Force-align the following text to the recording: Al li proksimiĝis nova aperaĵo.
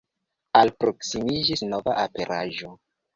Al 0.61 0.63
li 0.69 0.71
proksimiĝis 0.83 1.61
nova 1.73 1.93
aperaĵo. 2.05 2.71